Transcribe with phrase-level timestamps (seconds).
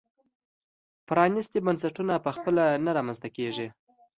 [1.07, 3.67] پرانیستي بنسټونه په خپله نه رامنځته کېږي.